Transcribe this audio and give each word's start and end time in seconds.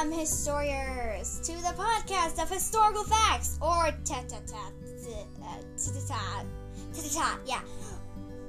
Welcome, 0.00 0.18
historians, 0.18 1.40
to 1.40 1.52
the 1.56 1.74
podcast 1.76 2.42
of 2.42 2.48
historical 2.48 3.04
facts, 3.04 3.58
or 3.60 3.90
ta 4.02 4.24
ta 4.26 4.38
ta 4.46 4.56
uh, 4.56 5.56
ta 5.76 5.92
ta 5.92 6.00
ta 6.08 6.44
ta 6.94 7.02
ta 7.02 7.08
ta 7.12 7.38
yeah. 7.44 7.60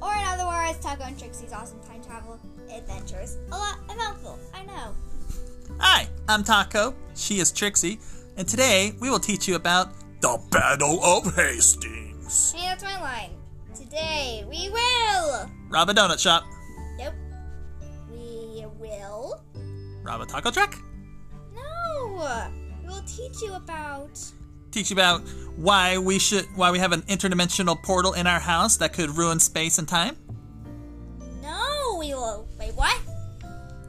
Or 0.02 0.14
in 0.14 0.24
other 0.28 0.46
words, 0.46 0.80
Taco 0.80 1.04
and 1.04 1.20
Trixie's 1.20 1.52
awesome 1.52 1.82
time 1.82 2.02
travel 2.02 2.40
adventures. 2.74 3.38
A 3.52 3.58
lot, 3.58 3.80
a 3.90 3.96
mouthful, 3.96 4.40
I 4.54 4.64
know. 4.64 4.96
Hi, 5.80 6.08
I'm 6.30 6.46
Taco. 6.46 6.96
She 7.16 7.40
is 7.40 7.52
Trixie, 7.52 8.00
and 8.38 8.48
today 8.48 8.94
we 9.02 9.10
will 9.10 9.20
teach 9.20 9.46
you 9.46 9.56
about 9.56 9.92
the 10.22 10.42
Battle 10.52 11.04
of 11.04 11.36
Hastings. 11.36 12.54
Hey, 12.54 12.68
that's 12.68 12.82
my 12.82 12.98
line. 13.02 13.32
Today 13.76 14.46
we 14.50 14.70
will. 14.70 15.52
Rob 15.68 15.90
a 15.90 15.94
donut 15.94 16.18
shop. 16.20 16.46
Nope. 16.98 17.14
We 18.10 18.66
will. 18.80 19.44
Rob 20.02 20.22
a 20.22 20.26
taco 20.26 20.50
truck. 20.50 20.82
We 22.22 22.88
will 22.88 23.02
teach 23.08 23.42
you 23.42 23.54
about. 23.56 24.20
Teach 24.70 24.92
you 24.92 24.96
about 24.96 25.22
why 25.56 25.98
we 25.98 26.20
should 26.20 26.46
why 26.56 26.70
we 26.72 26.78
have 26.78 26.92
an 26.92 27.02
interdimensional 27.04 27.82
portal 27.82 28.14
in 28.14 28.28
our 28.28 28.40
house 28.40 28.78
that 28.78 28.94
could 28.94 29.18
ruin 29.18 29.40
space 29.40 29.80
and 29.80 29.88
time. 29.88 30.16
No, 31.42 31.98
we 32.00 32.14
will. 32.14 32.48
Wait, 32.60 32.76
what? 32.76 33.00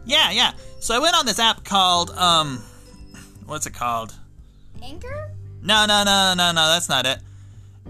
Yeah, 0.05 0.30
yeah. 0.30 0.52
So 0.80 0.95
I 0.95 0.98
went 0.98 1.14
on 1.14 1.27
this 1.27 1.38
app 1.38 1.64
called 1.64 2.10
um, 2.10 2.62
what's 3.45 3.66
it 3.66 3.74
called? 3.74 4.14
Anchor? 4.83 5.30
No, 5.60 5.84
no, 5.86 6.02
no, 6.02 6.34
no, 6.34 6.52
no. 6.52 6.69
That's 6.69 6.88
not 6.88 7.06
it. 7.06 7.19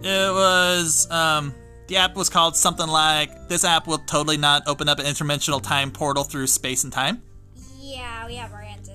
It 0.02 0.32
was 0.32 1.09
um, 1.10 1.54
the 1.87 1.98
app 1.98 2.16
was 2.16 2.29
called 2.29 2.56
something 2.56 2.88
like 2.88 3.48
this 3.48 3.65
app 3.65 3.87
will 3.87 3.98
totally 3.98 4.38
not 4.38 4.65
open 4.66 4.88
up 4.88 4.98
an 4.98 5.06
interdimensional 5.06 5.62
time 5.62 5.93
portal 5.93 6.24
through 6.24 6.48
space 6.48 6.82
and 6.82 6.93
time. 6.93 7.23
Yeah, 7.79 8.27
we 8.27 8.34
have 8.34 8.52
our 8.52 8.63
answer 8.63 8.93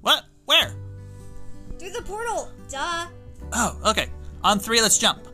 What? 0.00 0.24
Where? 0.46 0.74
Through 1.78 1.90
the 1.90 2.02
portal. 2.02 2.50
Duh. 2.68 3.06
Oh, 3.52 3.78
okay. 3.86 4.08
On 4.42 4.58
three, 4.58 4.80
let's 4.80 4.98
jump. 4.98 5.26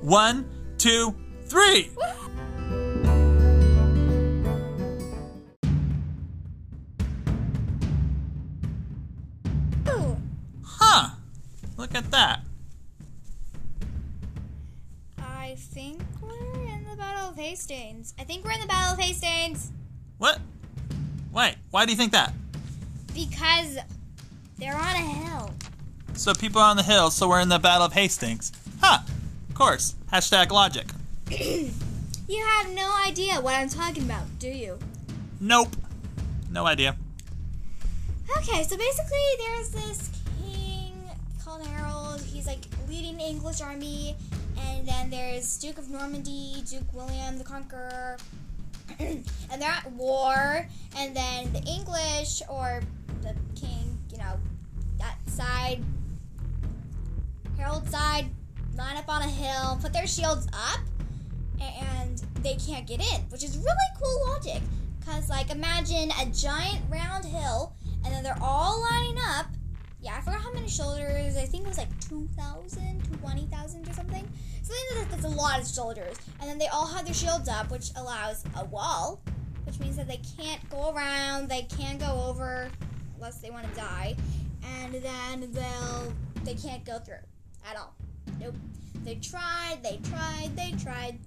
One, 0.00 0.48
two, 0.78 1.14
three. 1.46 1.90
Huh. 10.64 11.10
Look 11.76 11.94
at 11.94 12.10
that. 12.10 12.40
I 15.18 15.56
think 15.58 16.00
we're 16.20 16.62
in 16.64 16.84
the 16.88 16.96
Battle 16.96 17.30
of 17.30 17.36
Hastings. 17.36 18.14
I 18.18 18.24
think 18.24 18.44
we're 18.44 18.52
in 18.52 18.60
the 18.60 18.66
Battle 18.66 18.94
of 18.94 19.00
Hastings 19.00 19.72
What? 20.18 20.40
Wait, 21.32 21.56
why 21.70 21.84
do 21.84 21.92
you 21.92 21.96
think 21.96 22.12
that? 22.12 22.32
because 23.14 23.78
they're 24.58 24.76
on 24.76 24.94
a 24.94 24.98
hill. 24.98 25.54
So 26.14 26.34
people 26.34 26.60
are 26.60 26.70
on 26.70 26.76
the 26.76 26.82
hill, 26.82 27.10
so 27.10 27.28
we're 27.28 27.40
in 27.40 27.48
the 27.48 27.58
Battle 27.58 27.86
of 27.86 27.92
Hastings. 27.92 28.52
Huh. 28.80 28.98
Of 29.48 29.54
course. 29.54 29.94
Hashtag 30.12 30.50
logic. 30.50 30.86
You 32.28 32.44
have 32.44 32.68
no 32.74 32.94
idea 33.06 33.40
what 33.40 33.54
I'm 33.54 33.70
talking 33.70 34.02
about, 34.02 34.38
do 34.38 34.48
you? 34.48 34.78
Nope. 35.40 35.74
No 36.50 36.66
idea. 36.66 36.94
Okay, 38.36 38.62
so 38.64 38.76
basically, 38.76 39.18
there's 39.38 39.70
this 39.70 40.10
king 40.44 40.92
called 41.42 41.66
Harold. 41.66 42.20
He's 42.20 42.46
like 42.46 42.58
leading 42.86 43.16
the 43.16 43.24
English 43.24 43.62
army, 43.62 44.14
and 44.58 44.86
then 44.86 45.08
there's 45.08 45.56
Duke 45.56 45.78
of 45.78 45.88
Normandy, 45.88 46.62
Duke 46.68 46.92
William 46.92 47.38
the 47.38 47.44
Conqueror, 47.44 48.18
and 48.98 49.24
they're 49.58 49.70
at 49.70 49.90
war. 49.92 50.68
And 50.98 51.16
then 51.16 51.50
the 51.54 51.62
English 51.62 52.42
or 52.50 52.82
you 54.18 54.24
know, 54.24 54.38
that 54.98 55.16
side, 55.26 55.82
Harold's 57.56 57.90
side, 57.90 58.26
line 58.76 58.96
up 58.96 59.08
on 59.08 59.22
a 59.22 59.28
hill, 59.28 59.78
put 59.80 59.92
their 59.92 60.06
shields 60.06 60.46
up, 60.52 60.80
and 61.60 62.22
they 62.42 62.54
can't 62.54 62.86
get 62.86 63.00
in, 63.00 63.20
which 63.30 63.44
is 63.44 63.56
really 63.56 63.76
cool 64.00 64.26
logic. 64.28 64.62
Cause 65.04 65.28
like 65.28 65.50
imagine 65.50 66.10
a 66.20 66.26
giant 66.26 66.80
round 66.90 67.24
hill, 67.24 67.74
and 68.04 68.12
then 68.12 68.22
they're 68.22 68.38
all 68.42 68.80
lining 68.82 69.18
up. 69.36 69.46
Yeah, 70.00 70.16
I 70.16 70.20
forgot 70.20 70.40
how 70.42 70.52
many 70.52 70.68
shoulders. 70.68 71.36
I 71.36 71.44
think 71.44 71.64
it 71.64 71.68
was 71.68 71.78
like 71.78 72.00
2,000, 72.08 73.18
20,000 73.20 73.88
or 73.88 73.92
something. 73.92 74.28
So 74.62 74.72
that's, 74.94 75.10
that's 75.10 75.24
a 75.24 75.28
lot 75.28 75.60
of 75.60 75.66
shoulders. 75.66 76.16
And 76.40 76.48
then 76.48 76.58
they 76.58 76.68
all 76.68 76.86
have 76.86 77.04
their 77.04 77.14
shields 77.14 77.48
up, 77.48 77.70
which 77.70 77.90
allows 77.96 78.44
a 78.54 78.64
wall, 78.66 79.20
which 79.64 79.80
means 79.80 79.96
that 79.96 80.06
they 80.06 80.20
can't 80.38 80.60
go 80.70 80.92
around, 80.94 81.48
they 81.48 81.62
can't 81.62 81.98
go 81.98 82.24
over 82.28 82.70
unless 83.18 83.38
they 83.38 83.50
want 83.50 83.68
to 83.68 83.74
die, 83.74 84.16
and 84.64 84.94
then 84.94 85.52
they'll 85.52 86.12
they 86.44 86.54
can't 86.54 86.84
go 86.84 86.98
through 86.98 87.16
at 87.68 87.76
all. 87.76 87.94
Nope. 88.40 88.54
They 89.04 89.16
tried, 89.16 89.78
they 89.82 89.98
tried, 90.08 90.50
they 90.56 90.72
tried. 90.82 91.18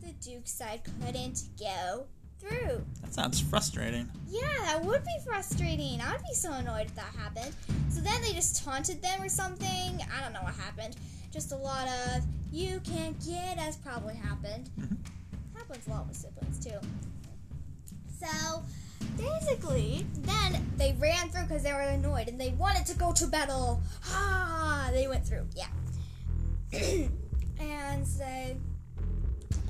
The 0.00 0.12
Duke 0.20 0.46
side 0.46 0.82
couldn't 1.00 1.44
go 1.58 2.06
through. 2.40 2.84
That 3.02 3.14
sounds 3.14 3.40
frustrating. 3.40 4.08
Yeah, 4.28 4.42
that 4.64 4.84
would 4.84 5.04
be 5.04 5.16
frustrating. 5.24 6.00
I'd 6.00 6.22
be 6.28 6.34
so 6.34 6.52
annoyed 6.52 6.86
if 6.86 6.94
that 6.96 7.12
happened. 7.16 7.54
So 7.88 8.00
then 8.00 8.20
they 8.22 8.32
just 8.32 8.64
taunted 8.64 9.00
them 9.02 9.22
or 9.22 9.28
something. 9.28 10.00
I 10.16 10.22
don't 10.22 10.32
know 10.32 10.42
what 10.42 10.54
happened. 10.54 10.96
Just 11.32 11.52
a 11.52 11.56
lot 11.56 11.86
of 11.88 12.24
you 12.52 12.80
can't 12.80 13.16
get 13.24 13.58
us 13.58 13.76
probably 13.76 14.14
happened. 14.14 14.70
Mhm. 14.78 14.96
Happens 15.56 15.86
a 15.86 15.90
lot 15.90 16.08
with 16.08 16.16
siblings 16.16 16.64
too. 16.64 16.78
So 18.20 18.62
basically, 19.16 20.06
then 20.20 20.72
they 20.76 20.96
ran 20.98 21.28
through 21.28 21.42
because 21.42 21.62
they 21.62 21.72
were 21.72 21.80
annoyed 21.80 22.28
and 22.28 22.40
they 22.40 22.50
wanted 22.50 22.86
to 22.86 22.96
go 22.96 23.12
to 23.12 23.26
battle. 23.26 23.80
Ah, 24.08 24.90
they 24.92 25.06
went 25.08 25.26
through. 25.26 25.46
Yeah. 25.54 25.66
and 27.60 28.06
so, 28.06 28.24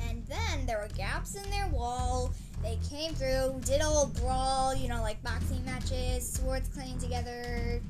and 0.08 0.26
then 0.26 0.66
there 0.66 0.78
were 0.78 0.88
gaps 0.96 1.34
in 1.34 1.48
their 1.50 1.68
wall. 1.68 2.32
They 2.62 2.78
came 2.88 3.12
through, 3.14 3.60
did 3.64 3.80
a 3.80 3.88
little 3.88 4.12
brawl, 4.20 4.74
you 4.74 4.88
know, 4.88 5.02
like 5.02 5.22
boxing 5.22 5.64
matches, 5.64 6.32
swords 6.32 6.68
clanging 6.68 6.98
together. 6.98 7.80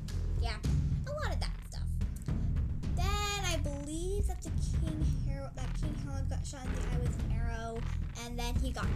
Yeah, 0.41 0.55
a 1.07 1.11
lot 1.11 1.33
of 1.33 1.39
that 1.39 1.51
stuff. 1.69 1.83
Then 2.95 3.45
I 3.45 3.57
believe 3.57 4.27
that 4.27 4.41
the 4.41 4.49
King 4.81 5.05
Harold, 5.27 5.51
that 5.55 5.69
King 5.79 5.95
Harold 6.05 6.27
got 6.29 6.45
shot 6.45 6.65
in 6.65 6.73
the 6.73 6.81
eye 6.81 6.99
with 7.01 7.19
an 7.19 7.35
arrow, 7.37 7.79
and 8.25 8.37
then 8.37 8.55
he 8.55 8.71
got 8.71 8.87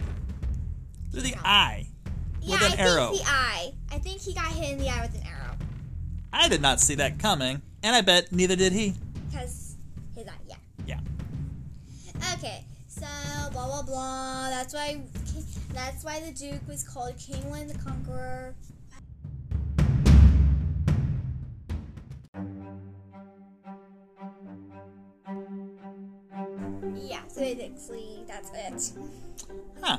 Through 1.12 1.22
the 1.22 1.36
eye. 1.44 1.86
Yeah, 2.42 2.52
With 2.60 2.72
an 2.74 2.80
I 2.80 2.82
arrow. 2.82 3.08
think 3.10 3.22
the 3.22 3.28
eye. 3.30 3.72
I 3.92 3.98
think 3.98 4.20
he 4.20 4.34
got 4.34 4.46
hit 4.46 4.72
in 4.72 4.78
the 4.78 4.88
eye 4.88 5.00
with 5.02 5.14
an 5.14 5.26
arrow 5.26 5.56
I 6.32 6.48
did 6.48 6.60
not 6.62 6.78
see 6.80 6.94
that 6.96 7.18
coming, 7.18 7.62
and 7.82 7.96
I 7.96 8.00
bet 8.02 8.32
neither 8.32 8.54
did 8.56 8.72
he. 8.72 8.94
because 9.30 9.76
his 10.14 10.26
eye. 10.28 10.32
Yeah. 10.46 10.56
Yeah. 10.86 12.34
Okay, 12.34 12.64
so 12.86 13.06
blah 13.52 13.66
blah 13.66 13.82
blah. 13.82 14.50
That's 14.50 14.74
why 14.74 15.00
that's 15.72 16.04
why 16.04 16.20
the 16.20 16.32
Duke 16.32 16.66
was 16.68 16.84
called 16.86 17.16
King 17.18 17.48
William 17.50 17.68
the 17.68 17.78
Conqueror. 17.78 18.54
Yeah, 26.96 27.20
so 27.28 27.40
basically 27.40 28.24
that's 28.26 28.50
it. 28.54 28.92
Huh. 29.82 29.98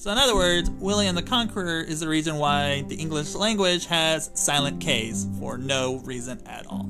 So 0.00 0.10
in 0.10 0.16
other 0.16 0.34
words, 0.34 0.70
William 0.70 1.14
the 1.14 1.20
Conqueror 1.20 1.82
is 1.82 2.00
the 2.00 2.08
reason 2.08 2.36
why 2.36 2.84
the 2.88 2.94
English 2.94 3.34
language 3.34 3.84
has 3.84 4.30
silent 4.32 4.82
Ks 4.82 5.26
for 5.38 5.58
no 5.58 5.98
reason 5.98 6.40
at 6.46 6.66
all. 6.66 6.88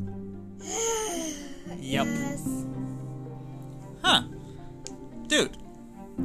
Yep. 1.76 2.06
Yes. 2.06 2.66
Huh. 4.00 4.22
Dude, 5.26 5.56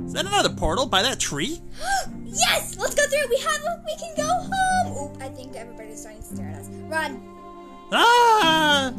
is 0.05 0.13
that 0.13 0.27
another 0.27 0.49
portal 0.49 0.85
by 0.85 1.01
that 1.01 1.19
tree? 1.19 1.59
yes! 2.23 2.77
Let's 2.77 2.93
go 2.93 3.07
through. 3.07 3.29
We 3.31 3.39
have. 3.39 3.63
A, 3.63 3.83
we 3.83 3.95
can 3.97 4.15
go 4.15 4.27
home. 4.27 5.11
Oop! 5.11 5.23
I 5.23 5.29
think 5.29 5.55
everybody's 5.55 6.01
starting 6.01 6.21
to 6.21 6.27
stare 6.35 6.49
at 6.49 6.59
us. 6.59 6.67
Run! 6.69 7.19
Ah! 7.91 8.93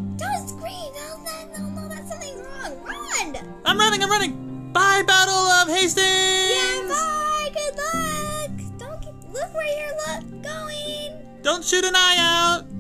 Look 9.36 9.54
where 9.54 9.78
you're 9.78 9.96
look 10.06 10.42
going. 10.42 11.42
Don't 11.42 11.64
shoot 11.64 11.84
an 11.84 11.94
eye 11.94 12.16
out! 12.18 12.75